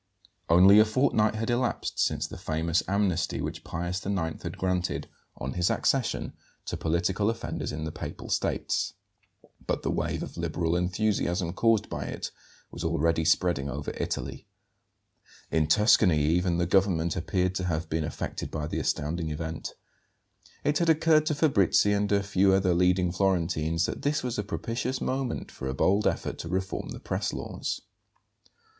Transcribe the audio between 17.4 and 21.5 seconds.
to have been affected by the astounding event. It had occurred to